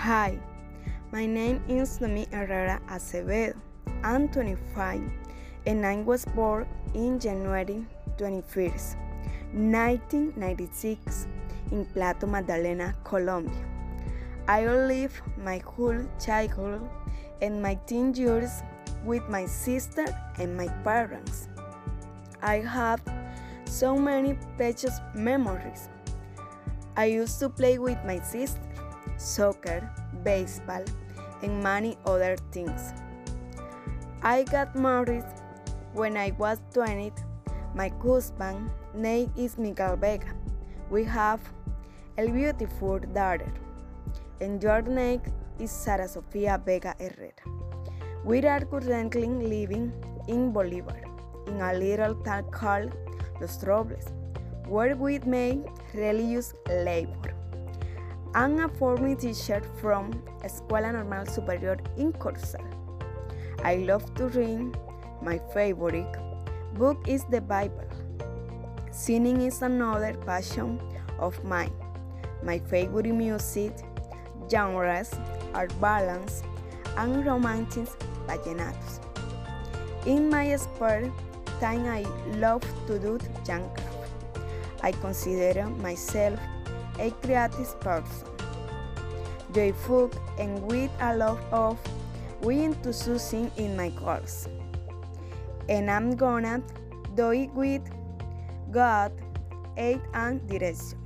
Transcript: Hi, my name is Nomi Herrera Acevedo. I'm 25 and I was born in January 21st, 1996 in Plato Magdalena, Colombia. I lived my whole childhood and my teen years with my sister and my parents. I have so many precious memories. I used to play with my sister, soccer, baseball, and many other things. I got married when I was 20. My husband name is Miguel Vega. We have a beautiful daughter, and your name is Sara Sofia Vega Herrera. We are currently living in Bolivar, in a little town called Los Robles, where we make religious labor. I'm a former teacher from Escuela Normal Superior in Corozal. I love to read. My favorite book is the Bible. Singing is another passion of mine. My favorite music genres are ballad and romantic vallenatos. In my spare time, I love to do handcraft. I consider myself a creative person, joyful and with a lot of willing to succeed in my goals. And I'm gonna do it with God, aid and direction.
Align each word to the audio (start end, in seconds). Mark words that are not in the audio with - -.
Hi, 0.00 0.38
my 1.12 1.26
name 1.26 1.62
is 1.68 1.98
Nomi 1.98 2.24
Herrera 2.32 2.80
Acevedo. 2.88 3.54
I'm 4.02 4.30
25 4.30 5.02
and 5.66 5.84
I 5.84 5.96
was 5.96 6.24
born 6.24 6.66
in 6.94 7.20
January 7.20 7.84
21st, 8.16 8.96
1996 9.52 11.26
in 11.72 11.84
Plato 11.84 12.26
Magdalena, 12.26 12.94
Colombia. 13.04 13.52
I 14.48 14.64
lived 14.64 15.20
my 15.36 15.58
whole 15.58 16.00
childhood 16.18 16.80
and 17.42 17.60
my 17.62 17.74
teen 17.86 18.14
years 18.14 18.62
with 19.04 19.28
my 19.28 19.44
sister 19.44 20.06
and 20.38 20.56
my 20.56 20.68
parents. 20.82 21.46
I 22.40 22.60
have 22.60 23.02
so 23.66 23.98
many 23.98 24.38
precious 24.56 24.98
memories. 25.14 25.90
I 26.96 27.04
used 27.04 27.38
to 27.40 27.50
play 27.50 27.78
with 27.78 27.98
my 28.06 28.18
sister, 28.20 28.60
soccer, 29.20 29.88
baseball, 30.24 30.84
and 31.42 31.62
many 31.62 31.96
other 32.06 32.36
things. 32.52 32.92
I 34.22 34.42
got 34.44 34.74
married 34.74 35.24
when 35.92 36.16
I 36.16 36.32
was 36.38 36.60
20. 36.72 37.12
My 37.74 37.92
husband 38.02 38.70
name 38.94 39.32
is 39.36 39.58
Miguel 39.58 39.96
Vega. 39.96 40.34
We 40.90 41.04
have 41.04 41.40
a 42.18 42.26
beautiful 42.26 42.98
daughter, 42.98 43.52
and 44.40 44.62
your 44.62 44.82
name 44.82 45.22
is 45.58 45.70
Sara 45.70 46.08
Sofia 46.08 46.60
Vega 46.64 46.94
Herrera. 46.98 47.32
We 48.24 48.40
are 48.44 48.64
currently 48.64 49.26
living 49.26 49.92
in 50.28 50.50
Bolivar, 50.52 51.00
in 51.46 51.60
a 51.60 51.72
little 51.74 52.14
town 52.16 52.50
called 52.50 52.96
Los 53.40 53.62
Robles, 53.64 54.12
where 54.66 54.96
we 54.96 55.18
make 55.20 55.60
religious 55.94 56.52
labor. 56.68 57.39
I'm 58.32 58.60
a 58.60 58.68
former 58.68 59.16
teacher 59.16 59.60
from 59.80 60.12
Escuela 60.44 60.92
Normal 60.92 61.26
Superior 61.26 61.78
in 61.96 62.12
Corozal. 62.12 62.62
I 63.64 63.78
love 63.78 64.14
to 64.14 64.28
read. 64.28 64.78
My 65.20 65.40
favorite 65.52 66.14
book 66.74 67.08
is 67.08 67.24
the 67.24 67.40
Bible. 67.40 67.90
Singing 68.92 69.40
is 69.40 69.62
another 69.62 70.14
passion 70.14 70.80
of 71.18 71.42
mine. 71.42 71.72
My 72.44 72.60
favorite 72.60 73.12
music 73.12 73.76
genres 74.48 75.10
are 75.52 75.66
ballad 75.80 76.30
and 76.98 77.26
romantic 77.26 77.88
vallenatos. 78.28 79.00
In 80.06 80.30
my 80.30 80.54
spare 80.54 81.10
time, 81.58 81.84
I 81.84 82.02
love 82.38 82.62
to 82.86 82.96
do 82.96 83.18
handcraft. 83.44 84.38
I 84.84 84.92
consider 84.92 85.66
myself 85.66 86.38
a 87.00 87.10
creative 87.22 87.80
person, 87.80 88.28
joyful 89.52 90.12
and 90.38 90.62
with 90.70 90.90
a 91.00 91.16
lot 91.16 91.40
of 91.50 91.78
willing 92.42 92.74
to 92.82 92.92
succeed 92.92 93.50
in 93.56 93.76
my 93.76 93.88
goals. 93.88 94.48
And 95.68 95.90
I'm 95.90 96.14
gonna 96.14 96.62
do 97.16 97.30
it 97.30 97.50
with 97.54 97.82
God, 98.70 99.12
aid 99.76 100.00
and 100.14 100.46
direction. 100.46 100.99